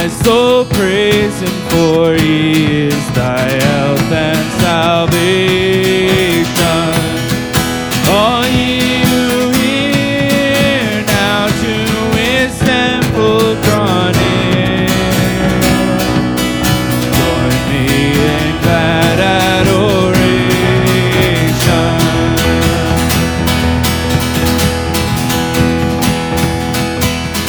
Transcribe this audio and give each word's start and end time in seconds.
My 0.00 0.06
soul 0.06 0.64
praise 0.64 1.40
for 1.70 2.14
he 2.14 2.86
is 2.86 3.10
thy 3.14 3.48
health 3.64 4.12
and 4.12 4.46
salvation. 4.62 5.24
All 8.08 8.44
ye 8.46 9.02
who 9.02 9.50
hear 9.58 11.02
now 11.04 11.48
to 11.48 11.74
his 12.16 12.52
temple 12.60 13.56
draw 13.64 14.12
near. 14.12 14.86
Join 17.18 17.54
me 17.70 17.84
in 18.14 18.52
glad 18.62 19.18
adoration. 19.18 19.98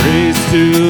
Praise 0.00 0.40
to 0.50 0.87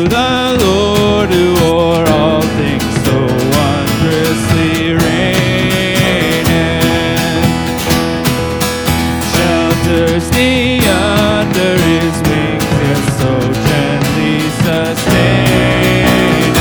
thirsty 9.99 10.79
under 10.87 11.75
his 11.91 12.15
wings 12.29 13.03
so 13.19 13.33
gently 13.67 14.39
sustained. 14.63 16.57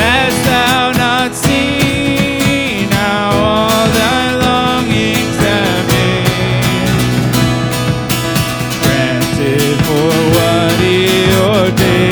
Hast 0.00 0.40
thou 0.46 0.92
not 1.04 1.34
seen 1.34 2.88
how 2.88 3.28
all 3.50 3.86
thy 4.00 4.22
longings 4.46 5.36
have 5.48 5.84
been 5.92 7.28
granted 8.82 9.76
for 9.86 10.12
what 10.34 10.72
he 10.80 10.96
ordained? 11.52 12.08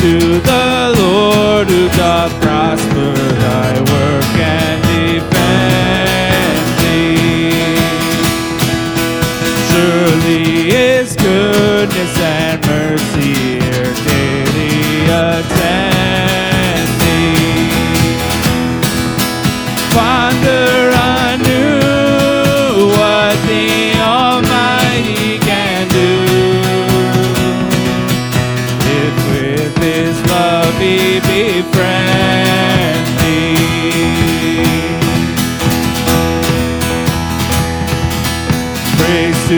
to 0.00 0.40
the 0.40 0.75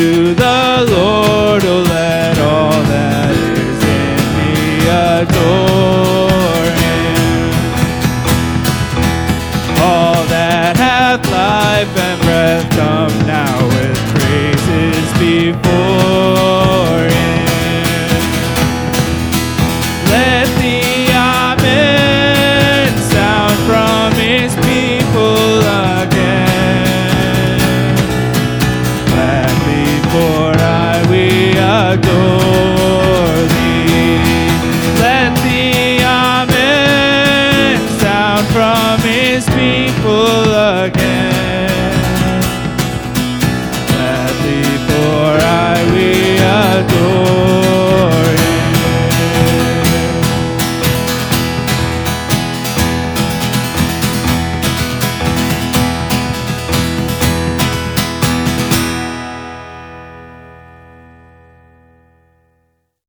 to 0.09 0.35
the 0.35 0.87
Lord, 0.91 1.63
oh, 1.67 1.85
let 1.87 2.39
all 2.39 2.83
that 2.95 3.31
is 3.31 3.81
in 4.01 4.21
me 4.39 4.55
adore 5.13 6.67
him. 6.83 7.53
All 9.83 10.25
that 10.29 10.77
hath 10.79 11.23
life 11.31 11.95
and 12.07 12.23
breath, 12.23 12.71
come 12.71 13.27
now. 13.27 13.68